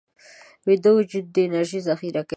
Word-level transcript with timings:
ویده 0.67 0.89
وجود 0.97 1.27
انرژي 1.45 1.79
ذخیره 1.89 2.21
کوي 2.23 2.29